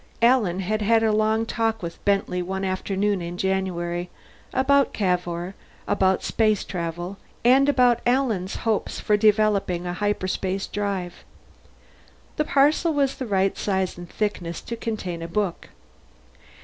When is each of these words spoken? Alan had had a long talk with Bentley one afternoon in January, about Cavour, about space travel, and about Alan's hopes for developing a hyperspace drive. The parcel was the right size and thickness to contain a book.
Alan 0.23 0.61
had 0.61 0.81
had 0.81 1.03
a 1.03 1.11
long 1.11 1.45
talk 1.45 1.83
with 1.83 2.03
Bentley 2.05 2.41
one 2.41 2.65
afternoon 2.65 3.21
in 3.21 3.37
January, 3.37 4.09
about 4.51 4.93
Cavour, 4.93 5.53
about 5.87 6.23
space 6.23 6.63
travel, 6.63 7.19
and 7.45 7.69
about 7.69 7.99
Alan's 8.07 8.55
hopes 8.65 8.99
for 8.99 9.15
developing 9.15 9.85
a 9.85 9.93
hyperspace 9.93 10.65
drive. 10.65 11.23
The 12.37 12.45
parcel 12.45 12.95
was 12.95 13.13
the 13.13 13.27
right 13.27 13.55
size 13.55 13.95
and 13.95 14.09
thickness 14.09 14.59
to 14.61 14.75
contain 14.75 15.21
a 15.21 15.27
book. 15.27 15.69